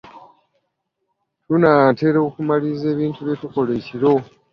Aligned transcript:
Tunaatera 1.45 2.19
okumaliriza 2.27 2.85
ebintu 2.93 3.19
byetukola 3.27 3.71
ekiro. 3.79 4.13